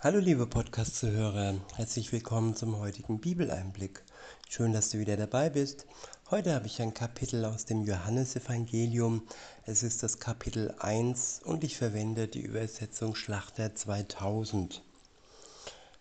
Hallo 0.00 0.20
liebe 0.20 0.46
Podcast-Zuhörer, 0.46 1.56
herzlich 1.74 2.12
willkommen 2.12 2.54
zum 2.54 2.78
heutigen 2.78 3.18
Bibeleinblick. 3.18 4.04
Schön, 4.48 4.72
dass 4.72 4.90
du 4.90 5.00
wieder 5.00 5.16
dabei 5.16 5.50
bist. 5.50 5.86
Heute 6.30 6.54
habe 6.54 6.68
ich 6.68 6.80
ein 6.80 6.94
Kapitel 6.94 7.44
aus 7.44 7.64
dem 7.64 7.82
Johannesevangelium. 7.82 9.26
Es 9.66 9.82
ist 9.82 10.04
das 10.04 10.20
Kapitel 10.20 10.72
1 10.78 11.40
und 11.44 11.64
ich 11.64 11.76
verwende 11.76 12.28
die 12.28 12.42
Übersetzung 12.42 13.16
Schlachter 13.16 13.74
2000. 13.74 14.84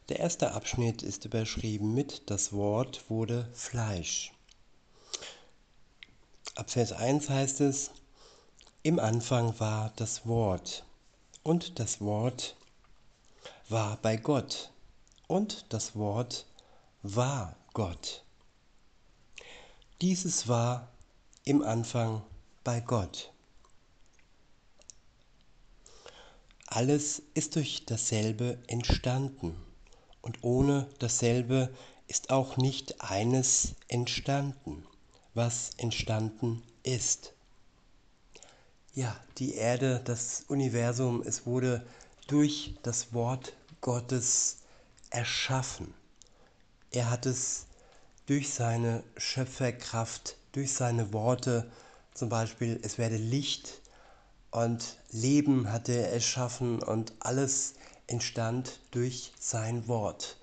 Der 0.10 0.20
erste 0.20 0.52
Abschnitt 0.52 1.02
ist 1.02 1.26
überschrieben 1.26 1.96
mit 1.96 2.30
Das 2.30 2.54
Wort 2.54 3.10
wurde 3.10 3.50
Fleisch. 3.54 4.32
Ab 6.54 6.70
Vers 6.70 6.92
1 6.92 7.32
heißt 7.32 7.62
es, 7.62 7.90
Im 8.84 9.00
Anfang 9.00 9.60
war 9.60 9.92
das 9.96 10.28
Wort 10.28 10.86
und 11.42 11.80
das 11.80 12.00
Wort 12.00 12.57
war 13.70 13.98
bei 14.02 14.16
Gott 14.16 14.72
und 15.28 15.66
das 15.70 15.96
Wort 15.96 16.46
war 17.04 17.56
Gott. 17.74 18.24
Dieses 20.02 20.48
war 20.48 20.88
im 21.44 21.62
Anfang 21.64 22.22
bei 22.64 22.80
Gott. 22.80 23.34
Alles 26.68 27.22
ist 27.34 27.56
durch 27.56 27.86
dasselbe 27.86 28.58
entstanden 28.68 29.56
und 30.22 30.44
ohne 30.44 30.88
dasselbe 31.00 31.74
ist 32.08 32.30
auch 32.30 32.56
nicht 32.58 33.02
eines 33.02 33.76
entstanden, 33.90 34.86
was 35.34 35.72
entstanden 35.78 36.64
ist. 36.84 37.34
Ja, 38.94 39.16
die 39.38 39.56
Erde, 39.56 40.02
das 40.06 40.46
Universum, 40.48 41.22
es 41.22 41.46
wurde 41.46 41.86
durch 42.28 42.76
das 42.84 43.14
Wort 43.14 43.54
Gottes 43.82 44.58
erschaffen. 45.10 45.94
Er 46.92 47.10
hat 47.10 47.26
es 47.26 47.66
durch 48.26 48.54
seine 48.54 49.04
Schöpferkraft, 49.16 50.38
durch 50.52 50.74
seine 50.74 51.14
Worte, 51.14 51.70
zum 52.14 52.30
Beispiel 52.30 52.80
es 52.84 52.98
werde 52.98 53.18
Licht 53.18 53.82
und 54.52 54.98
Leben 55.12 55.72
hat 55.72 55.90
er 55.90 56.12
erschaffen 56.12 56.82
und 56.82 57.14
alles 57.20 57.76
entstand 58.08 58.80
durch 58.92 59.34
sein 59.40 59.88
Wort. 59.88 60.38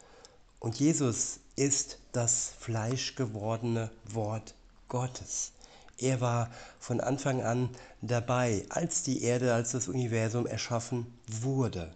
Und 0.61 0.79
Jesus 0.79 1.41
ist 1.57 1.99
das 2.13 2.53
fleischgewordene 2.59 3.91
Wort 4.05 4.55
Gottes. 4.89 5.53
Er 5.99 6.21
war 6.21 6.51
von 6.79 7.01
Anfang 7.01 7.43
an 7.43 7.71
dabei, 8.03 8.65
als 8.69 9.03
die 9.03 9.23
Erde, 9.23 9.55
als 9.55 9.73
das 9.73 9.89
Universum 9.89 10.47
erschaffen 10.47 11.07
wurde. 11.27 11.95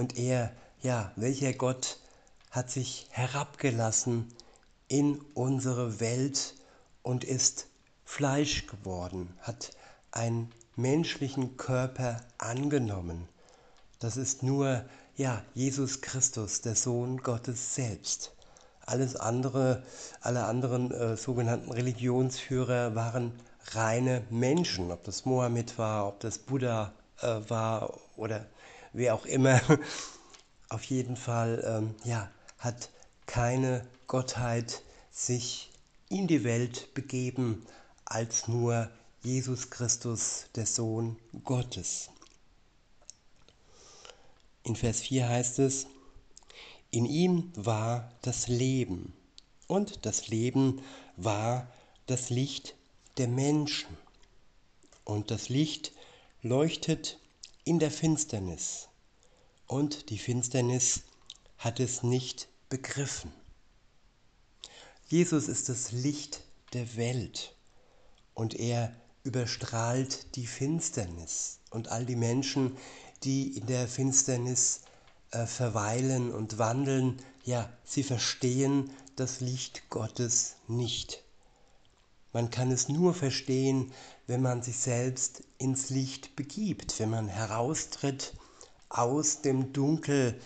Und 0.00 0.16
er, 0.16 0.50
ja, 0.80 1.12
welcher 1.16 1.52
Gott 1.52 1.98
hat 2.50 2.70
sich 2.70 3.06
herabgelassen 3.10 4.32
in 4.88 5.20
unsere 5.34 6.00
Welt 6.00 6.54
und 7.02 7.22
ist 7.22 7.66
Fleisch 8.06 8.66
geworden, 8.66 9.28
hat 9.42 9.72
einen 10.10 10.50
menschlichen 10.74 11.58
Körper 11.58 12.16
angenommen. 12.38 13.28
Das 13.98 14.16
ist 14.16 14.42
nur, 14.42 14.86
ja, 15.16 15.44
Jesus 15.52 16.00
Christus, 16.00 16.62
der 16.62 16.76
Sohn 16.76 17.18
Gottes 17.18 17.74
selbst. 17.74 18.32
Alles 18.86 19.16
andere, 19.16 19.82
alle 20.22 20.46
anderen 20.46 20.92
äh, 20.92 21.18
sogenannten 21.18 21.70
Religionsführer 21.70 22.94
waren 22.94 23.38
reine 23.72 24.22
Menschen, 24.30 24.92
ob 24.92 25.04
das 25.04 25.26
Mohammed 25.26 25.76
war, 25.76 26.08
ob 26.08 26.20
das 26.20 26.38
Buddha 26.38 26.94
äh, 27.20 27.26
war 27.48 27.92
oder 28.16 28.46
wer 28.92 29.14
auch 29.14 29.26
immer. 29.26 29.60
Auf 30.68 30.84
jeden 30.84 31.16
Fall, 31.16 31.62
ähm, 31.66 31.94
ja, 32.04 32.30
hat 32.58 32.90
keine 33.26 33.86
Gottheit 34.06 34.82
sich 35.10 35.70
in 36.08 36.26
die 36.26 36.44
Welt 36.44 36.92
begeben 36.94 37.66
als 38.04 38.48
nur 38.48 38.90
Jesus 39.22 39.70
Christus, 39.70 40.46
der 40.54 40.66
Sohn 40.66 41.16
Gottes. 41.44 42.10
In 44.64 44.76
Vers 44.76 45.00
4 45.00 45.28
heißt 45.28 45.58
es, 45.60 45.86
in 46.90 47.06
ihm 47.06 47.52
war 47.54 48.10
das 48.22 48.48
Leben 48.48 49.12
und 49.68 50.04
das 50.04 50.28
Leben 50.28 50.82
war 51.16 51.70
das 52.06 52.30
Licht 52.30 52.74
der 53.16 53.28
Menschen. 53.28 53.96
Und 55.04 55.30
das 55.30 55.48
Licht 55.48 55.92
leuchtet 56.42 57.19
in 57.64 57.78
der 57.78 57.90
Finsternis 57.90 58.88
und 59.66 60.10
die 60.10 60.18
Finsternis 60.18 61.02
hat 61.58 61.80
es 61.80 62.02
nicht 62.02 62.48
begriffen. 62.68 63.32
Jesus 65.06 65.48
ist 65.48 65.68
das 65.68 65.92
Licht 65.92 66.42
der 66.72 66.96
Welt 66.96 67.54
und 68.34 68.54
er 68.54 68.94
überstrahlt 69.24 70.36
die 70.36 70.46
Finsternis 70.46 71.60
und 71.70 71.88
all 71.88 72.06
die 72.06 72.16
Menschen, 72.16 72.76
die 73.22 73.56
in 73.56 73.66
der 73.66 73.86
Finsternis 73.86 74.80
äh, 75.32 75.46
verweilen 75.46 76.32
und 76.32 76.58
wandeln, 76.58 77.20
ja, 77.44 77.70
sie 77.84 78.02
verstehen 78.02 78.90
das 79.16 79.40
Licht 79.40 79.90
Gottes 79.90 80.56
nicht. 80.68 81.22
Man 82.32 82.50
kann 82.50 82.70
es 82.70 82.88
nur 82.88 83.12
verstehen, 83.12 83.92
wenn 84.26 84.42
man 84.42 84.62
sich 84.62 84.78
selbst 84.78 85.42
ins 85.58 85.90
Licht 85.90 86.36
begibt, 86.36 86.98
wenn 87.00 87.10
man 87.10 87.28
heraustritt 87.28 88.34
aus 88.88 89.42
dem 89.42 89.72
Dunkel. 89.72 90.40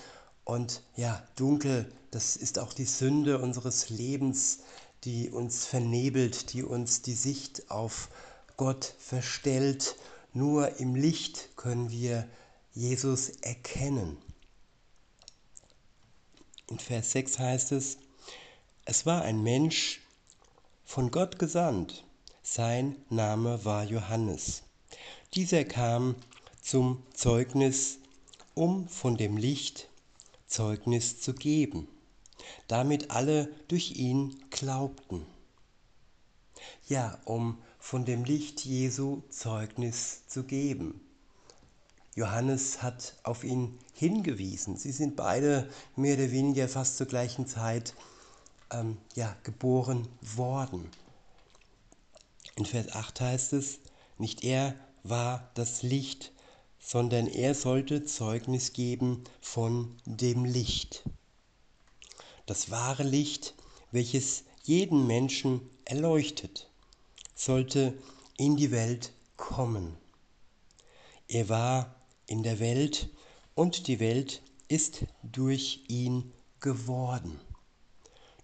Und 0.45 0.83
ja, 0.97 1.23
Dunkel, 1.37 1.91
das 2.11 2.37
ist 2.37 2.59
auch 2.59 2.73
die 2.73 2.87
Sünde 2.87 3.39
unseres 3.39 3.91
Lebens, 3.91 4.61
die 5.05 5.31
uns 5.31 5.67
vernebelt, 5.67 6.53
die 6.55 6.63
uns 6.63 7.03
die 7.03 7.15
Sicht 7.15 7.71
auf 7.71 8.09
Gott 8.57 8.95
verstellt. 8.99 9.97
Nur 10.33 10.81
im 10.81 10.95
Licht 10.95 11.51
können 11.57 11.91
wir 11.91 12.27
Jesus 12.73 13.29
erkennen. 13.43 14.17
In 16.69 16.79
Vers 16.79 17.13
6 17.13 17.39
heißt 17.39 17.73
es, 17.73 17.99
es 18.87 19.05
war 19.05 19.23
ein 19.23 19.43
Mensch 19.43 20.01
von 20.85 21.11
Gott 21.11 21.39
gesandt. 21.39 22.05
Sein 22.43 22.97
Name 23.09 23.65
war 23.65 23.85
Johannes. 23.85 24.63
Dieser 25.35 25.65
kam 25.65 26.15
zum 26.63 27.03
Zeugnis 27.15 27.99
um 28.55 28.89
von 28.89 29.17
dem 29.17 29.37
Licht 29.37 29.89
Zeugnis 30.47 31.21
zu 31.21 31.35
geben, 31.35 31.89
damit 32.69 33.11
alle 33.11 33.49
durch 33.69 33.97
ihn 33.97 34.37
glaubten. 34.51 35.27
Ja, 36.87 37.19
um 37.25 37.59
von 37.79 38.05
dem 38.05 38.25
Licht 38.25 38.65
Jesu 38.65 39.23
Zeugnis 39.31 40.27
zu 40.29 40.45
geben. 40.45 41.01
Johannes 42.15 42.83
hat 42.83 43.15
auf 43.25 43.43
ihn 43.43 43.79
hingewiesen. 43.93 44.77
Sie 44.77 44.93
sind 44.93 45.17
beide 45.17 45.69
mehr 45.97 46.15
oder 46.15 46.31
weniger 46.31 46.69
fast 46.69 46.97
zur 46.97 47.07
gleichen 47.07 47.47
Zeit 47.47 47.95
ähm, 48.71 48.99
ja, 49.15 49.37
geboren 49.43 50.09
worden. 50.21 50.91
In 52.57 52.67
Vers 52.67 52.93
8 52.93 53.21
heißt 53.21 53.53
es, 53.55 53.81
nicht 54.19 54.45
er 54.45 54.75
war 55.03 55.51
das 55.55 55.83
Licht, 55.83 56.33
sondern 56.79 57.27
er 57.27 57.55
sollte 57.55 58.05
Zeugnis 58.05 58.73
geben 58.73 59.25
von 59.41 59.97
dem 60.05 60.45
Licht. 60.45 61.03
Das 62.47 62.71
wahre 62.71 63.03
Licht, 63.03 63.55
welches 63.91 64.45
jeden 64.65 65.07
Menschen 65.07 65.63
erleuchtet, 65.85 66.69
sollte 67.35 67.95
in 68.37 68.57
die 68.57 68.71
Welt 68.71 69.13
kommen. 69.37 69.97
Er 71.27 71.49
war 71.49 71.95
in 72.27 72.43
der 72.43 72.59
Welt 72.59 73.09
und 73.55 73.87
die 73.87 74.01
Welt 74.01 74.43
ist 74.69 75.05
durch 75.23 75.85
ihn 75.89 76.33
geworden. 76.61 77.41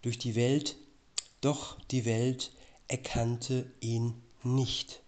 Durch 0.02 0.18
die 0.18 0.34
Welt, 0.34 0.76
doch 1.40 1.80
die 1.90 2.04
Welt 2.04 2.52
erkannte 2.88 3.70
ihn 3.80 4.20
nicht. 4.42 5.02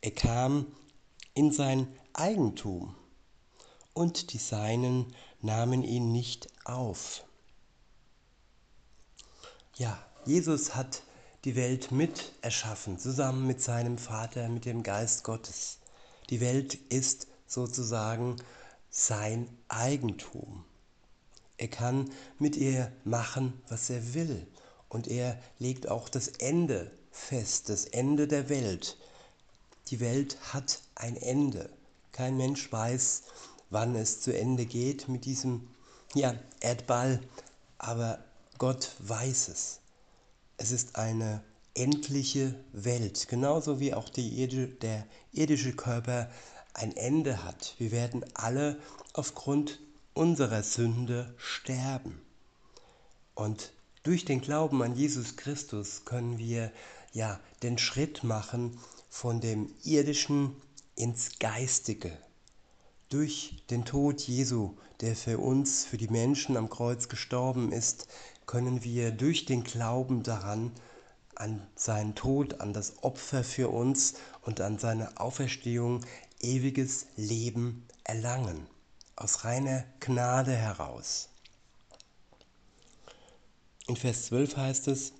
Er 0.00 0.12
kam 0.12 0.66
in 1.34 1.52
sein 1.52 1.86
Eigentum, 2.12 2.94
und 3.94 4.32
die 4.32 4.38
Seinen 4.38 5.14
nahmen 5.40 5.82
ihn 5.82 6.12
nicht 6.12 6.48
auf. 6.64 7.24
Ja, 9.76 9.98
Jesus 10.24 10.74
hat 10.74 11.02
die 11.44 11.56
Welt 11.56 11.90
mit 11.90 12.32
erschaffen, 12.42 12.98
zusammen 12.98 13.46
mit 13.46 13.60
seinem 13.60 13.98
Vater, 13.98 14.48
mit 14.48 14.64
dem 14.64 14.82
Geist 14.82 15.24
Gottes. 15.24 15.78
Die 16.30 16.40
Welt 16.40 16.74
ist 16.74 17.26
sozusagen 17.46 18.36
sein 18.90 19.48
Eigentum. 19.68 20.64
Er 21.62 21.68
kann 21.68 22.10
mit 22.40 22.56
ihr 22.56 22.90
machen, 23.04 23.62
was 23.68 23.88
er 23.88 24.14
will. 24.14 24.48
Und 24.88 25.06
er 25.06 25.40
legt 25.60 25.88
auch 25.88 26.08
das 26.08 26.26
Ende 26.26 26.90
fest, 27.12 27.68
das 27.68 27.84
Ende 27.84 28.26
der 28.26 28.48
Welt. 28.48 28.98
Die 29.86 30.00
Welt 30.00 30.36
hat 30.52 30.80
ein 30.96 31.16
Ende. 31.16 31.70
Kein 32.10 32.36
Mensch 32.36 32.72
weiß, 32.72 33.22
wann 33.70 33.94
es 33.94 34.22
zu 34.22 34.36
Ende 34.36 34.66
geht 34.66 35.06
mit 35.06 35.24
diesem 35.24 35.68
ja, 36.14 36.34
Erdball, 36.58 37.20
aber 37.78 38.18
Gott 38.58 38.90
weiß 38.98 39.46
es. 39.46 39.78
Es 40.56 40.72
ist 40.72 40.96
eine 40.96 41.44
endliche 41.74 42.56
Welt, 42.72 43.28
genauso 43.28 43.78
wie 43.78 43.94
auch 43.94 44.08
die, 44.08 44.48
der 44.80 45.06
irdische 45.30 45.76
Körper 45.76 46.28
ein 46.74 46.96
Ende 46.96 47.44
hat. 47.44 47.76
Wir 47.78 47.92
werden 47.92 48.24
alle 48.34 48.80
aufgrund 49.12 49.78
unserer 50.14 50.62
Sünde 50.62 51.34
sterben. 51.38 52.20
Und 53.34 53.72
durch 54.02 54.24
den 54.24 54.40
Glauben 54.40 54.82
an 54.82 54.94
Jesus 54.94 55.36
Christus 55.36 56.04
können 56.04 56.38
wir 56.38 56.72
ja 57.12 57.40
den 57.62 57.78
Schritt 57.78 58.24
machen 58.24 58.78
von 59.08 59.40
dem 59.40 59.72
irdischen 59.84 60.56
ins 60.96 61.38
geistige. 61.38 62.10
Durch 63.08 63.62
den 63.70 63.84
Tod 63.84 64.20
Jesu, 64.20 64.76
der 65.00 65.14
für 65.16 65.38
uns, 65.38 65.84
für 65.84 65.98
die 65.98 66.08
Menschen 66.08 66.56
am 66.56 66.70
Kreuz 66.70 67.08
gestorben 67.08 67.72
ist, 67.72 68.08
können 68.46 68.82
wir 68.84 69.10
durch 69.12 69.44
den 69.44 69.64
Glauben 69.64 70.22
daran, 70.22 70.72
an 71.34 71.66
seinen 71.74 72.14
Tod, 72.14 72.60
an 72.60 72.72
das 72.72 73.02
Opfer 73.02 73.42
für 73.42 73.68
uns 73.68 74.14
und 74.42 74.60
an 74.60 74.78
seine 74.78 75.18
Auferstehung 75.18 76.04
ewiges 76.40 77.06
Leben 77.16 77.86
erlangen, 78.04 78.66
aus 79.16 79.44
reiner 79.44 79.84
Gnade 80.00 80.54
heraus. 80.54 81.28
In 83.86 83.96
Vers 83.96 84.26
12 84.26 84.56
heißt 84.56 84.88
es, 84.88 85.12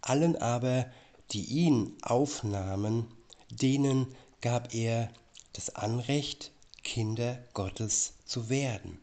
allen 0.00 0.36
aber, 0.36 0.86
die 1.32 1.44
ihn 1.44 1.96
aufnahmen, 2.02 3.06
denen 3.50 4.14
gab 4.40 4.74
er 4.74 5.10
das 5.52 5.74
Anrecht, 5.74 6.52
Kinder 6.82 7.38
Gottes 7.52 8.14
zu 8.24 8.48
werden, 8.48 8.98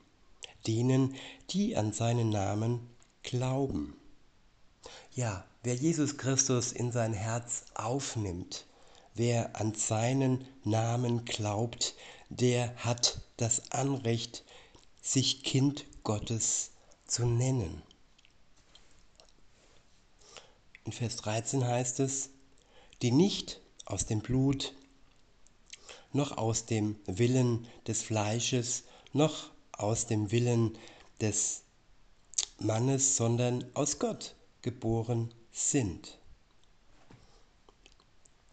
denen, 0.65 1.15
die 1.51 1.75
an 1.75 1.93
seinen 1.93 2.29
Namen 2.29 2.89
glauben. 3.21 3.95
Ja, 5.13 5.45
wer 5.63 5.75
Jesus 5.75 6.17
Christus 6.17 6.71
in 6.71 6.91
sein 6.91 7.13
Herz 7.13 7.65
aufnimmt, 7.75 8.65
wer 9.13 9.55
an 9.55 9.75
seinen 9.75 10.47
Namen 10.63 11.25
glaubt, 11.25 11.95
der 12.30 12.75
hat 12.77 13.22
das 13.38 13.72
Anrecht, 13.72 14.44
sich 15.01 15.44
Kind 15.44 15.86
Gottes 16.04 16.72
zu 17.06 17.25
nennen. 17.25 17.83
In 20.83 20.92
Vers 20.92 21.18
13 21.18 21.66
heißt 21.66 22.00
es, 22.00 22.30
die 23.01 23.12
nicht 23.12 23.60
aus 23.86 24.06
dem 24.06 24.22
Blut, 24.22 24.74
noch 26.13 26.38
aus 26.38 26.66
dem 26.66 26.95
Willen 27.06 27.68
des 27.88 28.04
Fleisches, 28.04 28.83
noch 29.13 29.51
aus 29.72 30.07
dem 30.07 30.31
Willen 30.31 30.77
des 31.22 31.63
Mannes, 32.60 33.18
sondern 33.18 33.66
aus 33.74 34.00
Gott 34.00 34.36
geboren 34.62 35.33
sind. 35.51 36.18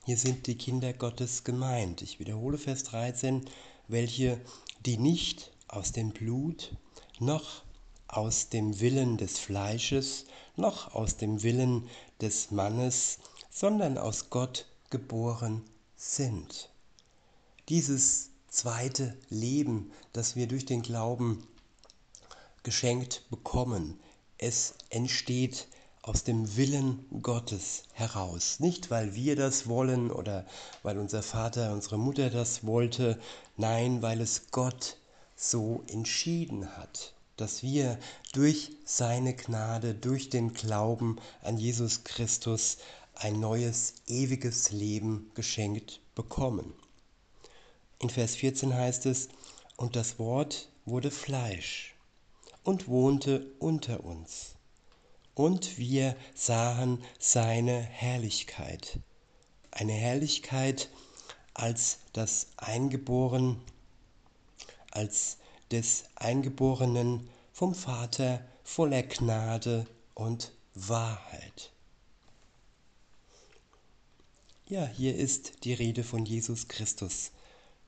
Hier 0.05 0.17
sind 0.17 0.49
die 0.49 0.57
Kinder 0.57 0.93
Gottes 0.93 1.45
gemeint. 1.45 2.03
Ich 2.03 2.19
wiederhole 2.19 2.59
Vers 2.59 2.83
13, 2.83 3.45
welche 3.87 4.41
die 4.85 4.97
nicht 4.99 5.53
aus 5.69 5.93
dem 5.93 6.11
Blut, 6.11 6.75
noch 7.21 7.63
aus 8.09 8.49
dem 8.49 8.81
Willen 8.81 9.17
des 9.17 9.39
Fleisches, 9.39 10.27
noch 10.57 10.93
aus 10.97 11.19
dem 11.19 11.45
Willen 11.45 11.89
des 12.21 12.51
Mannes, 12.51 13.21
sondern 13.49 13.97
aus 13.97 14.29
Gott 14.29 14.67
geboren 14.91 15.63
sind. 15.95 16.69
Dieses 17.69 18.31
zweite 18.49 19.17
Leben, 19.31 19.93
das 20.13 20.35
wir 20.35 20.49
durch 20.49 20.67
den 20.67 20.83
Glauben 20.83 21.47
geschenkt 22.65 23.23
bekommen, 23.31 24.01
es 24.37 24.75
entsteht 24.91 25.69
aus 26.03 26.25
dem 26.25 26.57
Willen 26.57 27.07
Gottes 27.23 27.85
heraus. 27.93 28.59
Nicht, 28.59 28.91
weil 28.91 29.15
wir 29.15 29.37
das 29.37 29.69
wollen 29.69 30.11
oder 30.11 30.45
weil 30.83 30.99
unser 30.99 31.23
Vater, 31.23 31.73
unsere 31.73 31.97
Mutter 31.97 32.29
das 32.29 32.67
wollte, 32.67 33.21
nein, 33.57 34.03
weil 34.03 34.21
es 34.21 34.51
Gott 34.51 34.99
so 35.37 35.85
entschieden 35.87 36.77
hat, 36.77 37.15
dass 37.37 37.63
wir 37.63 37.99
durch 38.33 38.73
seine 38.85 39.35
Gnade, 39.35 39.95
durch 39.95 40.29
den 40.29 40.55
Glauben 40.55 41.19
an 41.41 41.57
Jesus 41.57 42.03
Christus 42.03 42.79
ein 43.15 43.39
neues, 43.39 43.95
ewiges 44.09 44.73
Leben 44.73 45.31
geschenkt 45.35 46.01
bekommen. 46.17 46.73
In 48.01 48.11
Vers 48.11 48.35
14 48.35 48.75
heißt 48.75 49.07
es, 49.07 49.29
und 49.77 49.95
das 49.95 50.19
Wort 50.19 50.69
wurde 50.85 51.13
Fleisch 51.13 51.95
und 52.65 52.89
wohnte 52.89 53.47
unter 53.61 54.03
uns. 54.05 54.57
Und 55.35 55.79
wir 55.79 56.15
sahen 56.35 57.03
seine 57.19 57.81
Herrlichkeit, 57.81 58.99
eine 59.71 59.93
Herrlichkeit 59.93 60.91
als 61.55 61.99
das 62.13 62.49
Eingeboren, 62.59 63.61
als 64.91 65.39
des 65.71 66.05
Eingeborenen 66.17 67.29
vom 67.53 67.75
Vater 67.75 68.45
voller 68.63 69.03
Gnade 69.03 69.87
und 70.15 70.53
Wahrheit. 70.75 71.73
Ja, 74.67 74.87
hier 74.87 75.17
ist 75.17 75.65
die 75.65 75.75
Rede 75.75 76.05
von 76.05 76.25
Jesus 76.25 76.69
Christus. 76.69 77.31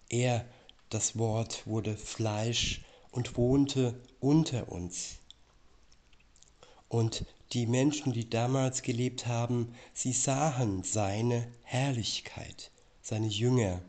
Er, 0.09 0.45
das 0.91 1.19
Wort, 1.19 1.67
wurde 1.67 1.97
Fleisch 1.97 2.83
und 3.11 3.37
wohnte 3.37 3.99
unter 4.21 4.71
uns. 4.71 5.17
Und 6.89 7.25
die 7.53 7.67
Menschen, 7.67 8.13
die 8.13 8.29
damals 8.29 8.83
gelebt 8.83 9.27
haben, 9.27 9.75
sie 9.93 10.13
sahen 10.13 10.83
seine 10.83 11.47
Herrlichkeit, 11.63 12.71
seine 13.03 13.29
Jünger 13.29 13.81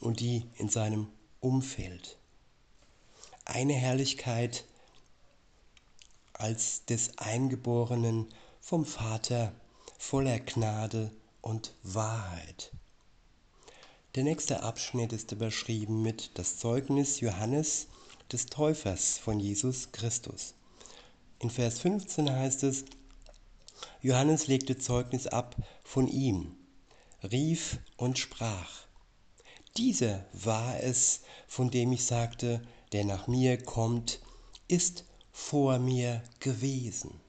und 0.00 0.20
die 0.20 0.46
in 0.56 0.68
seinem 0.68 1.08
Umfeld. 1.40 2.18
Eine 3.44 3.74
Herrlichkeit 3.74 4.64
als 6.32 6.84
des 6.84 7.18
Eingeborenen 7.18 8.28
vom 8.60 8.84
Vater 8.84 9.52
voller 9.98 10.40
Gnade 10.40 11.10
und 11.40 11.74
Wahrheit. 11.82 12.72
Der 14.14 14.24
nächste 14.24 14.62
Abschnitt 14.62 15.12
ist 15.12 15.32
überschrieben 15.32 16.02
mit 16.02 16.32
das 16.34 16.58
Zeugnis 16.58 17.20
Johannes 17.20 17.86
des 18.30 18.46
Täufers 18.46 19.18
von 19.18 19.40
Jesus 19.40 19.90
Christus. 19.92 20.54
In 21.42 21.50
Vers 21.50 21.80
15 21.80 22.30
heißt 22.30 22.62
es, 22.62 22.84
Johannes 24.00 24.46
legte 24.46 24.78
Zeugnis 24.78 25.26
ab 25.26 25.56
von 25.82 26.06
ihm, 26.06 26.54
rief 27.32 27.80
und 27.96 28.16
sprach, 28.16 28.86
dieser 29.76 30.24
war 30.32 30.78
es, 30.78 31.22
von 31.48 31.68
dem 31.68 31.90
ich 31.90 32.04
sagte, 32.04 32.62
der 32.92 33.04
nach 33.04 33.26
mir 33.26 33.60
kommt, 33.60 34.20
ist 34.68 35.04
vor 35.32 35.80
mir 35.80 36.22
gewesen. 36.38 37.20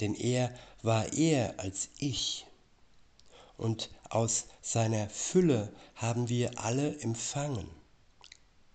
Denn 0.00 0.14
er 0.14 0.54
war 0.82 1.10
eher 1.14 1.58
als 1.58 1.88
ich 1.96 2.44
und 3.56 3.88
aus 4.10 4.48
seiner 4.60 5.08
Fülle 5.08 5.72
haben 5.94 6.28
wir 6.28 6.58
alle 6.58 6.98
empfangen. 6.98 7.70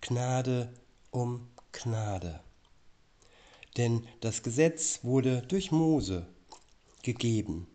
Gnade 0.00 0.74
um 1.12 1.48
Gnade. 1.70 2.40
Denn 3.76 4.06
das 4.20 4.42
Gesetz 4.42 5.00
wurde 5.02 5.42
durch 5.42 5.70
Mose 5.70 6.26
gegeben. 7.02 7.66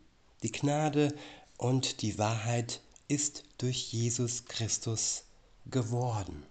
Die 0.44 0.52
Gnade 0.52 1.14
und 1.58 2.02
die 2.02 2.18
Wahrheit 2.18 2.82
ist 3.08 3.44
durch 3.58 3.94
Jesus 3.94 4.46
Christus 4.46 5.24
geworden. 5.66 6.44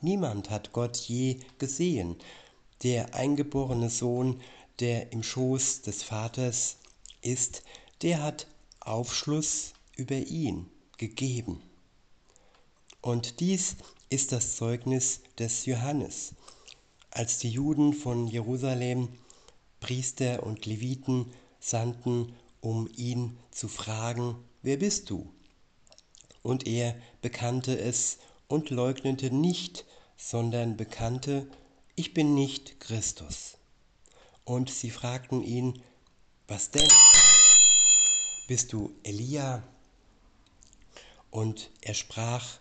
Niemand 0.00 0.50
hat 0.50 0.72
Gott 0.72 0.96
je 0.96 1.40
gesehen. 1.58 2.16
Der 2.82 3.14
eingeborene 3.14 3.90
Sohn, 3.90 4.40
der 4.80 5.12
im 5.12 5.22
Schoß 5.22 5.82
des 5.82 6.02
Vaters 6.02 6.78
ist, 7.20 7.62
der 8.02 8.22
hat 8.22 8.48
Aufschluss 8.80 9.74
über 9.96 10.16
ihn 10.16 10.68
gegeben. 10.98 11.62
Und 13.00 13.40
dies 13.40 13.76
ist 14.10 14.32
das 14.32 14.56
Zeugnis 14.56 15.20
des 15.38 15.66
Johannes. 15.66 16.34
Als 17.14 17.36
die 17.36 17.50
Juden 17.50 17.92
von 17.92 18.26
Jerusalem 18.26 19.10
Priester 19.80 20.42
und 20.44 20.64
Leviten 20.64 21.30
sandten, 21.60 22.32
um 22.62 22.88
ihn 22.96 23.36
zu 23.50 23.68
fragen, 23.68 24.36
wer 24.62 24.78
bist 24.78 25.10
du? 25.10 25.30
Und 26.42 26.66
er 26.66 26.96
bekannte 27.20 27.78
es 27.78 28.16
und 28.48 28.70
leugnete 28.70 29.30
nicht, 29.30 29.84
sondern 30.16 30.78
bekannte, 30.78 31.46
ich 31.96 32.14
bin 32.14 32.34
nicht 32.34 32.80
Christus. 32.80 33.58
Und 34.44 34.70
sie 34.70 34.90
fragten 34.90 35.42
ihn, 35.42 35.82
was 36.48 36.70
denn? 36.70 36.88
bist 38.48 38.72
du 38.72 38.90
Elia? 39.02 39.62
Und 41.30 41.70
er 41.82 41.94
sprach, 41.94 42.58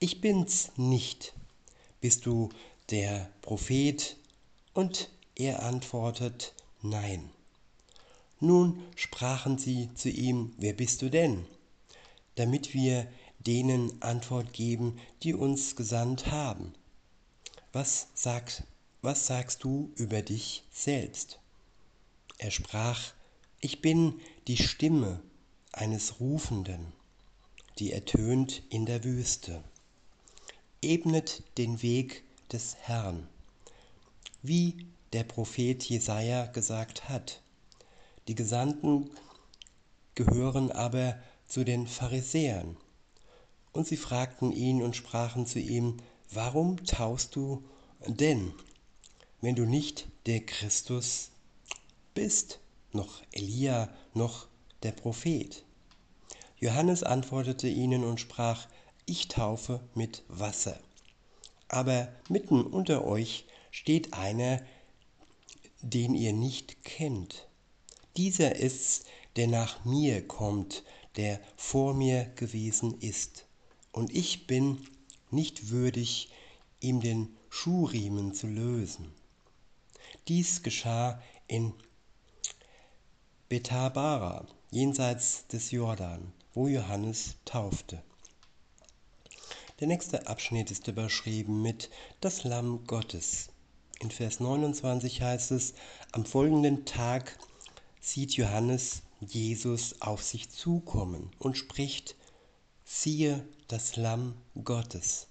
ich 0.00 0.20
bin's 0.20 0.72
nicht. 0.76 1.34
bist 2.00 2.26
du 2.26 2.48
der 2.90 3.30
Prophet? 3.40 4.16
Und 4.74 5.10
er 5.34 5.62
antwortet, 5.62 6.54
nein. 6.82 7.30
Nun 8.40 8.82
sprachen 8.96 9.58
sie 9.58 9.88
zu 9.94 10.08
ihm, 10.10 10.52
wer 10.58 10.72
bist 10.72 11.02
du 11.02 11.10
denn? 11.10 11.46
Damit 12.34 12.74
wir 12.74 13.06
denen 13.38 14.02
Antwort 14.02 14.52
geben, 14.52 14.98
die 15.22 15.34
uns 15.34 15.76
gesandt 15.76 16.30
haben. 16.30 16.72
Was, 17.72 18.08
sagt, 18.14 18.64
was 19.00 19.26
sagst 19.26 19.64
du 19.64 19.92
über 19.96 20.22
dich 20.22 20.64
selbst? 20.70 21.38
Er 22.38 22.50
sprach, 22.50 23.12
ich 23.60 23.80
bin 23.80 24.20
die 24.48 24.56
Stimme 24.56 25.20
eines 25.72 26.20
Rufenden, 26.20 26.92
die 27.78 27.92
ertönt 27.92 28.62
in 28.70 28.86
der 28.86 29.04
Wüste. 29.04 29.62
Ebnet 30.82 31.42
den 31.58 31.82
Weg 31.82 32.24
des 32.52 32.76
Herrn, 32.82 33.28
wie 34.42 34.86
der 35.12 35.24
Prophet 35.24 35.82
Jesaja 35.84 36.46
gesagt 36.46 37.08
hat. 37.08 37.42
Die 38.28 38.34
Gesandten 38.34 39.10
gehören 40.14 40.70
aber 40.70 41.18
zu 41.46 41.64
den 41.64 41.86
Pharisäern. 41.86 42.76
Und 43.72 43.86
sie 43.86 43.96
fragten 43.96 44.52
ihn 44.52 44.82
und 44.82 44.96
sprachen 44.96 45.46
zu 45.46 45.58
ihm, 45.58 45.96
warum 46.30 46.84
taust 46.84 47.36
du 47.36 47.64
denn, 48.06 48.52
wenn 49.40 49.54
du 49.54 49.64
nicht 49.64 50.08
der 50.26 50.40
Christus 50.40 51.30
bist, 52.14 52.60
noch 52.92 53.22
Elia, 53.32 53.88
noch 54.14 54.46
der 54.82 54.92
Prophet? 54.92 55.64
Johannes 56.60 57.02
antwortete 57.02 57.68
ihnen 57.68 58.04
und 58.04 58.20
sprach, 58.20 58.68
ich 59.04 59.28
taufe 59.28 59.80
mit 59.94 60.22
Wasser. 60.28 60.78
Aber 61.72 62.06
mitten 62.28 62.62
unter 62.62 63.04
euch 63.04 63.46
steht 63.72 64.14
einer, 64.14 64.62
den 65.80 66.14
ihr 66.14 66.32
nicht 66.32 66.84
kennt 66.84 67.48
dieser 68.16 68.56
ist's, 68.56 69.04
der 69.36 69.46
nach 69.46 69.84
mir 69.84 70.26
kommt, 70.26 70.82
der 71.16 71.40
vor 71.56 71.94
mir 71.94 72.24
gewesen 72.36 73.00
ist. 73.00 73.46
Und 73.90 74.14
ich 74.14 74.46
bin 74.46 74.86
nicht 75.30 75.70
würdig, 75.70 76.30
ihm 76.80 77.00
den 77.00 77.36
Schuhriemen 77.48 78.34
zu 78.34 78.46
lösen. 78.46 79.12
Dies 80.28 80.62
geschah 80.62 81.22
in 81.46 81.72
Bethabara, 83.48 84.46
jenseits 84.70 85.46
des 85.48 85.70
Jordan, 85.70 86.32
wo 86.54 86.68
Johannes 86.68 87.36
taufte. 87.44 88.02
Der 89.82 89.88
nächste 89.88 90.28
Abschnitt 90.28 90.70
ist 90.70 90.86
überschrieben 90.86 91.60
mit 91.60 91.90
Das 92.20 92.44
Lamm 92.44 92.86
Gottes. 92.86 93.48
In 93.98 94.12
Vers 94.12 94.38
29 94.38 95.20
heißt 95.22 95.50
es, 95.50 95.74
am 96.12 96.24
folgenden 96.24 96.84
Tag 96.84 97.36
sieht 98.00 98.34
Johannes 98.34 99.02
Jesus 99.18 100.00
auf 100.00 100.22
sich 100.22 100.50
zukommen 100.50 101.32
und 101.40 101.58
spricht, 101.58 102.14
siehe 102.84 103.44
das 103.66 103.96
Lamm 103.96 104.36
Gottes, 104.62 105.26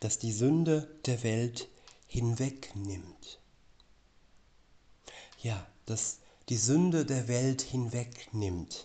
das 0.00 0.18
die 0.18 0.32
Sünde 0.32 0.86
der 1.06 1.22
Welt 1.22 1.70
hinwegnimmt. 2.06 3.40
Ja, 5.40 5.66
das 5.86 6.18
die 6.50 6.58
Sünde 6.58 7.06
der 7.06 7.26
Welt 7.26 7.62
hinwegnimmt. 7.62 8.84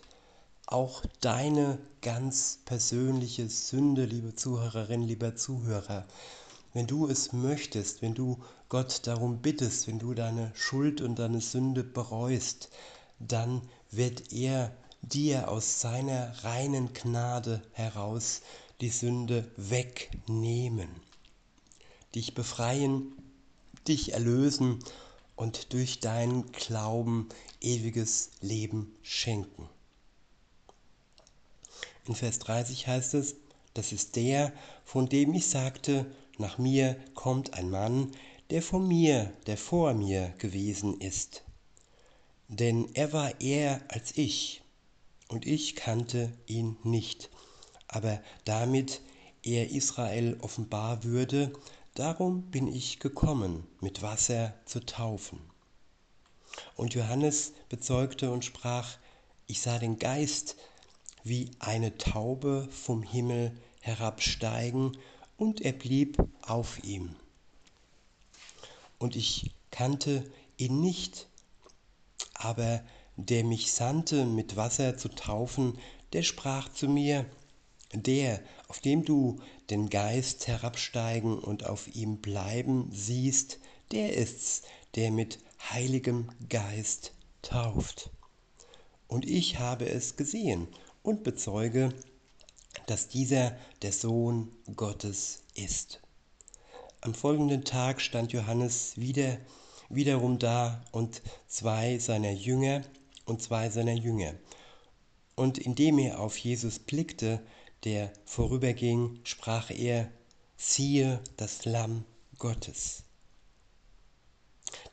Auch 0.70 1.02
deine 1.20 1.80
ganz 2.00 2.60
persönliche 2.64 3.48
Sünde, 3.48 4.04
liebe 4.04 4.36
Zuhörerin, 4.36 5.02
lieber 5.02 5.34
Zuhörer, 5.34 6.06
wenn 6.72 6.86
du 6.86 7.08
es 7.08 7.32
möchtest, 7.32 8.02
wenn 8.02 8.14
du 8.14 8.38
Gott 8.68 9.04
darum 9.08 9.42
bittest, 9.42 9.88
wenn 9.88 9.98
du 9.98 10.14
deine 10.14 10.52
Schuld 10.54 11.00
und 11.00 11.18
deine 11.18 11.40
Sünde 11.40 11.82
bereust, 11.82 12.68
dann 13.18 13.62
wird 13.90 14.32
er 14.32 14.70
dir 15.02 15.48
aus 15.48 15.80
seiner 15.80 16.44
reinen 16.44 16.92
Gnade 16.92 17.62
heraus 17.72 18.40
die 18.80 18.90
Sünde 18.90 19.50
wegnehmen, 19.56 20.88
dich 22.14 22.32
befreien, 22.32 23.10
dich 23.88 24.12
erlösen 24.12 24.78
und 25.34 25.72
durch 25.72 25.98
deinen 25.98 26.52
Glauben 26.52 27.28
ewiges 27.60 28.30
Leben 28.40 28.94
schenken. 29.02 29.68
In 32.10 32.14
Vers 32.14 32.40
30 32.40 32.86
heißt 32.86 33.14
es, 33.14 33.36
das 33.72 33.92
ist 33.92 34.16
der, 34.16 34.52
von 34.84 35.08
dem 35.08 35.32
ich 35.32 35.46
sagte, 35.48 36.04
nach 36.36 36.58
mir 36.58 36.96
kommt 37.14 37.54
ein 37.54 37.70
Mann, 37.70 38.12
der 38.50 38.60
vor 38.60 38.80
mir, 38.80 39.32
der 39.46 39.56
vor 39.56 39.94
mir 39.94 40.34
gewesen 40.36 41.00
ist 41.00 41.44
denn 42.50 42.88
er 42.94 43.12
war 43.12 43.40
eher 43.40 43.80
als 43.88 44.16
ich, 44.16 44.62
und 45.28 45.46
ich 45.46 45.76
kannte 45.76 46.32
ihn 46.46 46.76
nicht. 46.82 47.30
Aber 47.86 48.20
damit 48.44 49.00
er 49.44 49.70
Israel 49.70 50.36
offenbar 50.40 51.04
würde, 51.04 51.52
darum 51.94 52.50
bin 52.50 52.66
ich 52.66 52.98
gekommen, 52.98 53.66
mit 53.80 54.02
Wasser 54.02 54.54
zu 54.64 54.84
taufen. 54.84 55.38
Und 56.74 56.94
Johannes 56.94 57.52
bezeugte 57.68 58.32
und 58.32 58.44
sprach, 58.44 58.98
ich 59.46 59.60
sah 59.60 59.78
den 59.78 60.00
Geist 60.00 60.56
wie 61.24 61.50
eine 61.58 61.96
Taube 61.98 62.68
vom 62.70 63.02
Himmel 63.02 63.52
herabsteigen, 63.80 64.96
und 65.36 65.62
er 65.62 65.72
blieb 65.72 66.18
auf 66.42 66.84
ihm. 66.84 67.16
Und 68.98 69.16
ich 69.16 69.52
kannte 69.70 70.30
ihn 70.58 70.82
nicht, 70.82 71.28
aber 72.34 72.82
der 73.16 73.44
mich 73.44 73.72
sandte, 73.72 74.26
mit 74.26 74.56
Wasser 74.56 74.98
zu 74.98 75.08
taufen, 75.08 75.78
der 76.12 76.24
sprach 76.24 76.68
zu 76.70 76.88
mir, 76.88 77.24
der, 77.94 78.40
auf 78.68 78.80
dem 78.80 79.04
du 79.04 79.40
den 79.70 79.88
Geist 79.88 80.46
herabsteigen 80.46 81.38
und 81.38 81.64
auf 81.64 81.88
ihm 81.94 82.18
bleiben 82.18 82.90
siehst, 82.92 83.60
der 83.92 84.14
ist's, 84.14 84.62
der 84.94 85.10
mit 85.10 85.38
heiligem 85.70 86.28
Geist 86.50 87.12
tauft. 87.40 88.10
Und 89.08 89.24
ich 89.26 89.58
habe 89.58 89.88
es 89.88 90.16
gesehen 90.16 90.68
und 91.02 91.24
bezeuge, 91.24 91.94
dass 92.86 93.08
dieser 93.08 93.56
der 93.82 93.92
Sohn 93.92 94.52
Gottes 94.76 95.42
ist. 95.54 96.00
Am 97.00 97.14
folgenden 97.14 97.64
Tag 97.64 98.00
stand 98.00 98.32
Johannes 98.32 98.96
wieder 98.96 99.38
wiederum 99.88 100.38
da 100.38 100.84
und 100.92 101.22
zwei 101.48 101.98
seiner 101.98 102.30
Jünger 102.30 102.82
und 103.24 103.42
zwei 103.42 103.70
seiner 103.70 103.94
Jünger. 103.94 104.34
Und 105.34 105.58
indem 105.58 105.98
er 105.98 106.20
auf 106.20 106.36
Jesus 106.36 106.78
blickte, 106.78 107.40
der 107.84 108.12
vorüberging, 108.24 109.20
sprach 109.24 109.70
er, 109.70 110.10
siehe 110.56 111.20
das 111.36 111.64
Lamm 111.64 112.04
Gottes. 112.38 113.04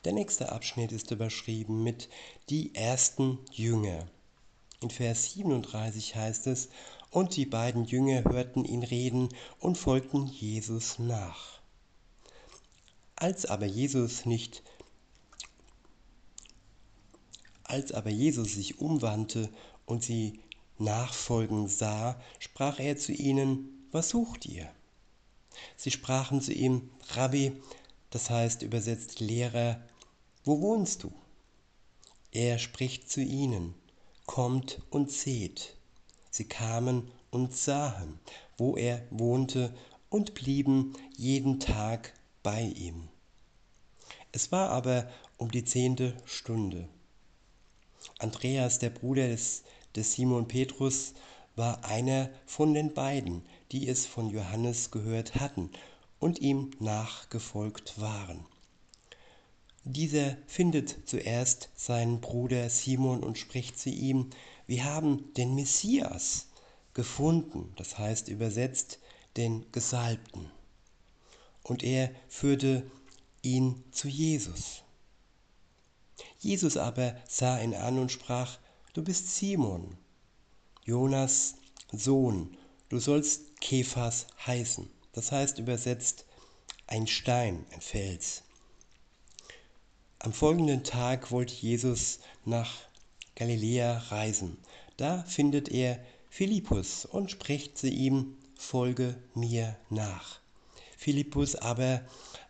Der 0.05 0.13
nächste 0.13 0.51
Abschnitt 0.51 0.91
ist 0.91 1.11
überschrieben 1.11 1.83
mit 1.83 2.09
die 2.49 2.73
ersten 2.73 3.39
Jünger. 3.51 4.07
In 4.79 4.89
Vers 4.91 5.33
37 5.33 6.15
heißt 6.15 6.47
es, 6.47 6.69
und 7.09 7.35
die 7.35 7.45
beiden 7.45 7.85
Jünger 7.85 8.23
hörten 8.25 8.63
ihn 8.63 8.83
reden 8.83 9.29
und 9.59 9.77
folgten 9.77 10.27
Jesus 10.27 10.99
nach. 10.99 11.59
Als 13.15 13.45
aber 13.45 13.65
Jesus 13.65 14.25
nicht 14.25 14.61
als 17.67 17.91
aber 17.91 18.09
Jesus 18.09 18.53
sich 18.53 18.79
umwandte 18.79 19.49
und 19.85 20.03
sie 20.03 20.39
nachfolgen 20.77 21.67
sah, 21.67 22.21
sprach 22.39 22.79
er 22.79 22.97
zu 22.97 23.11
ihnen, 23.11 23.87
was 23.91 24.09
sucht 24.09 24.45
ihr? 24.45 24.71
Sie 25.75 25.91
sprachen 25.91 26.41
zu 26.41 26.53
ihm, 26.53 26.89
Rabbi, 27.09 27.53
das 28.09 28.29
heißt 28.29 28.61
übersetzt 28.61 29.19
Lehrer, 29.19 29.81
wo 30.45 30.61
wohnst 30.61 31.03
du? 31.03 31.11
Er 32.31 32.57
spricht 32.57 33.09
zu 33.09 33.21
ihnen, 33.21 33.73
kommt 34.27 34.79
und 34.91 35.11
seht. 35.11 35.75
Sie 36.29 36.45
kamen 36.45 37.09
und 37.31 37.55
sahen, 37.55 38.19
wo 38.57 38.77
er 38.77 39.01
wohnte 39.09 39.73
und 40.09 40.35
blieben 40.35 40.93
jeden 41.15 41.59
Tag 41.59 42.13
bei 42.43 42.61
ihm. 42.61 43.07
Es 44.31 44.51
war 44.51 44.69
aber 44.69 45.09
um 45.37 45.49
die 45.49 45.65
zehnte 45.65 46.15
Stunde. 46.25 46.87
Andreas, 48.19 48.77
der 48.77 48.91
Bruder 48.91 49.27
des, 49.27 49.63
des 49.95 50.13
Simon 50.13 50.47
Petrus, 50.47 51.13
war 51.55 51.83
einer 51.85 52.29
von 52.45 52.73
den 52.73 52.93
beiden, 52.93 53.43
die 53.71 53.87
es 53.87 54.05
von 54.05 54.29
Johannes 54.29 54.91
gehört 54.91 55.35
hatten 55.35 55.71
und 56.19 56.39
ihm 56.39 56.71
nachgefolgt 56.79 57.99
waren. 57.99 58.45
Dieser 59.89 60.35
findet 60.47 61.07
zuerst 61.07 61.69
seinen 61.75 62.19
Bruder 62.19 62.69
Simon 62.69 63.23
und 63.23 63.37
spricht 63.37 63.79
zu 63.79 63.89
ihm, 63.89 64.31
wir 64.65 64.83
haben 64.83 65.33
den 65.35 65.55
Messias 65.55 66.47
gefunden, 66.93 67.71
das 67.77 67.97
heißt 67.97 68.27
übersetzt 68.27 68.99
den 69.37 69.65
Gesalbten. 69.71 70.51
und 71.63 71.83
er 71.83 72.11
führte 72.27 72.89
ihn 73.41 73.83
zu 73.91 74.07
Jesus. 74.07 74.83
Jesus 76.39 76.77
aber 76.77 77.15
sah 77.27 77.61
ihn 77.61 77.73
an 77.73 77.99
und 77.99 78.11
sprach, 78.11 78.57
du 78.93 79.03
bist 79.03 79.35
Simon, 79.35 79.97
Jonas 80.85 81.55
Sohn, 81.91 82.57
du 82.89 82.99
sollst 82.99 83.59
Kephas 83.59 84.27
heißen. 84.45 84.89
Das 85.11 85.31
heißt 85.31 85.59
übersetzt 85.59 86.25
ein 86.87 87.07
Stein, 87.07 87.65
ein 87.71 87.81
Fels. 87.81 88.43
Am 90.19 90.33
folgenden 90.33 90.83
Tag 90.83 91.31
wollte 91.31 91.53
Jesus 91.53 92.19
nach 92.43 92.73
Galiläa 93.35 93.99
reisen. 94.09 94.57
Da 94.97 95.21
findet 95.23 95.69
er 95.69 95.99
Philippus 96.27 97.05
und 97.05 97.29
spricht 97.29 97.77
zu 97.77 97.87
ihm, 97.87 98.35
folge 98.55 99.15
mir 99.35 99.77
nach. 99.91 100.39
Philippus 100.97 101.55
aber 101.55 102.01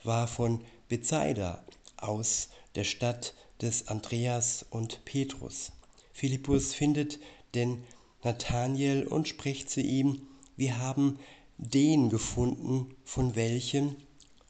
war 0.03 0.29
von 0.29 0.63
Bethsaida 0.87 1.61
aus 1.97 2.47
der 2.75 2.85
Stadt 2.85 3.33
des 3.61 3.89
Andreas 3.89 4.65
und 4.69 5.03
Petrus. 5.03 5.73
Philippus 6.13 6.73
findet 6.73 7.19
den 7.53 7.83
Nathanael 8.23 9.05
und 9.05 9.27
spricht 9.27 9.69
zu 9.69 9.81
ihm, 9.81 10.21
wir 10.55 10.77
haben 10.77 11.19
den 11.57 12.09
gefunden, 12.09 12.95
von 13.03 13.35
welchem 13.35 13.97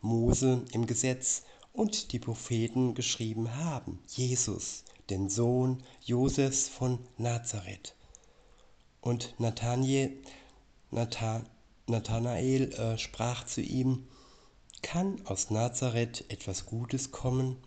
Mose 0.02 0.64
im 0.72 0.86
Gesetz 0.86 1.42
und 1.78 2.12
die 2.12 2.20
Propheten 2.20 2.96
geschrieben 2.96 3.56
haben, 3.56 4.00
Jesus, 4.08 4.84
den 5.12 5.30
Sohn 5.30 5.84
Josefs 6.04 6.68
von 6.68 6.98
Nazareth. 7.18 7.94
Und 9.00 9.36
Nathanael, 9.40 10.18
äh, 12.74 12.98
sprach 12.98 13.46
zu 13.46 13.62
ihm, 13.62 14.08
kann 14.82 15.24
aus 15.28 15.52
Nazareth 15.52 16.26
etwas 16.30 16.66
Gutes 16.66 17.12
kommen? 17.12 17.58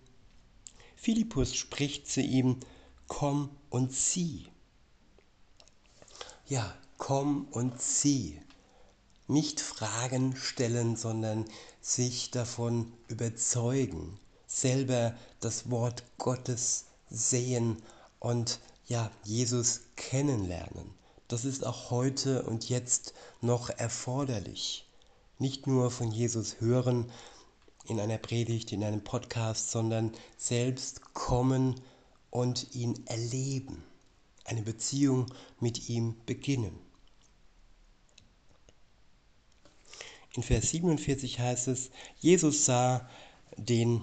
Philippus 0.96 1.54
spricht 1.54 2.08
zu 2.08 2.20
ihm, 2.20 2.58
komm 3.06 3.50
und 3.70 3.92
sieh. 3.92 4.48
Ja, 6.48 6.74
komm 6.98 7.46
und 7.52 7.80
sieh. 7.80 8.40
Nicht 9.30 9.60
Fragen 9.60 10.34
stellen, 10.34 10.96
sondern 10.96 11.44
sich 11.80 12.32
davon 12.32 12.92
überzeugen, 13.06 14.18
selber 14.48 15.14
das 15.38 15.70
Wort 15.70 16.02
Gottes 16.18 16.86
sehen 17.08 17.80
und 18.18 18.58
ja, 18.86 19.08
Jesus 19.22 19.82
kennenlernen. 19.94 20.90
Das 21.28 21.44
ist 21.44 21.64
auch 21.64 21.92
heute 21.92 22.42
und 22.42 22.68
jetzt 22.68 23.14
noch 23.40 23.70
erforderlich. 23.70 24.88
Nicht 25.38 25.68
nur 25.68 25.92
von 25.92 26.10
Jesus 26.10 26.60
hören 26.60 27.08
in 27.86 28.00
einer 28.00 28.18
Predigt, 28.18 28.72
in 28.72 28.82
einem 28.82 29.04
Podcast, 29.04 29.70
sondern 29.70 30.10
selbst 30.38 31.14
kommen 31.14 31.80
und 32.30 32.74
ihn 32.74 33.06
erleben 33.06 33.84
eine 34.44 34.62
Beziehung 34.62 35.26
mit 35.60 35.88
ihm 35.88 36.16
beginnen. 36.26 36.89
In 40.34 40.42
Vers 40.44 40.70
47 40.70 41.40
heißt 41.40 41.68
es, 41.68 41.90
Jesus 42.20 42.64
sah 42.64 43.08
den 43.56 44.02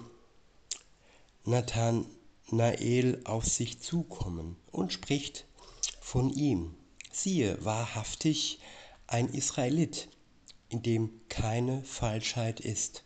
Nathanael 1.46 3.22
auf 3.24 3.46
sich 3.46 3.80
zukommen 3.80 4.58
und 4.72 4.92
spricht 4.92 5.46
von 6.02 6.30
ihm. 6.30 6.76
Siehe, 7.12 7.64
wahrhaftig 7.64 8.60
ein 9.08 9.30
Israelit, 9.30 10.10
in 10.70 10.84
dem 10.84 11.10
keine 11.30 11.82
Falschheit 11.84 12.60
ist. 12.60 13.04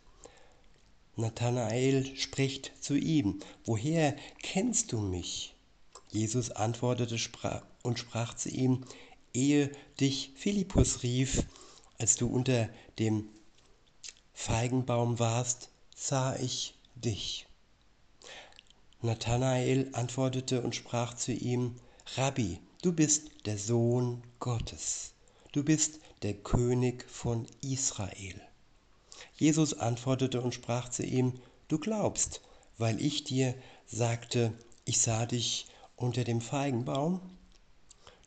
Nathanael 1.14 2.16
spricht 2.16 2.72
zu 2.80 2.96
ihm, 2.96 3.38
woher 3.64 4.16
kennst 4.42 4.90
du 4.90 4.98
mich? 4.98 5.54
Jesus 6.10 6.50
antwortete 6.50 7.16
und 7.82 7.98
sprach 7.98 8.34
zu 8.34 8.48
ihm, 8.48 8.84
ehe 9.32 9.70
dich 10.00 10.32
Philippus 10.34 11.04
rief, 11.04 11.44
als 12.02 12.16
du 12.16 12.26
unter 12.26 12.68
dem 12.98 13.28
Feigenbaum 14.34 15.20
warst, 15.20 15.68
sah 15.94 16.34
ich 16.34 16.74
dich. 16.96 17.46
Nathanael 19.02 19.88
antwortete 19.92 20.62
und 20.62 20.74
sprach 20.74 21.14
zu 21.14 21.30
ihm, 21.32 21.76
Rabbi, 22.16 22.58
du 22.82 22.92
bist 22.92 23.46
der 23.46 23.56
Sohn 23.56 24.20
Gottes, 24.40 25.12
du 25.52 25.62
bist 25.62 26.00
der 26.22 26.34
König 26.34 27.08
von 27.08 27.46
Israel. 27.60 28.40
Jesus 29.36 29.72
antwortete 29.72 30.40
und 30.40 30.54
sprach 30.54 30.88
zu 30.88 31.04
ihm, 31.04 31.34
du 31.68 31.78
glaubst, 31.78 32.40
weil 32.78 33.00
ich 33.00 33.22
dir 33.22 33.54
sagte, 33.86 34.52
ich 34.84 35.00
sah 35.00 35.24
dich 35.24 35.66
unter 35.94 36.24
dem 36.24 36.40
Feigenbaum? 36.40 37.20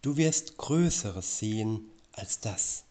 Du 0.02 0.16
wirst 0.16 0.56
Größeres 0.56 1.40
sehen 1.40 1.90
als 2.14 2.40
das. 2.40 2.86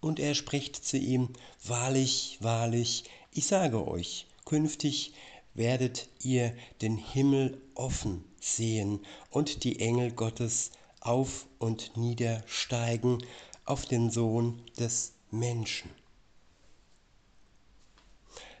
Und 0.00 0.18
er 0.18 0.34
spricht 0.34 0.76
zu 0.76 0.96
ihm, 0.96 1.30
Wahrlich, 1.64 2.38
wahrlich, 2.40 3.04
ich 3.32 3.46
sage 3.46 3.86
euch, 3.86 4.26
künftig 4.44 5.12
werdet 5.54 6.08
ihr 6.22 6.54
den 6.80 6.96
Himmel 6.96 7.60
offen 7.74 8.24
sehen 8.40 9.04
und 9.30 9.64
die 9.64 9.80
Engel 9.80 10.10
Gottes 10.12 10.70
auf 11.00 11.46
und 11.58 11.96
niedersteigen 11.96 13.24
auf 13.64 13.84
den 13.84 14.10
Sohn 14.10 14.62
des 14.78 15.12
Menschen. 15.30 15.90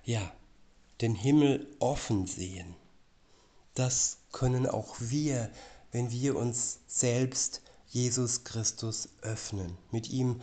Ja, 0.04 0.32
den 1.00 1.14
Himmel 1.14 1.66
offen 1.78 2.26
sehen 2.26 2.74
das 3.80 4.18
können 4.32 4.66
auch 4.66 4.96
wir, 4.98 5.50
wenn 5.90 6.10
wir 6.10 6.36
uns 6.36 6.80
selbst 6.86 7.62
Jesus 7.88 8.44
Christus 8.44 9.08
öffnen, 9.22 9.76
mit 9.90 10.10
ihm 10.10 10.42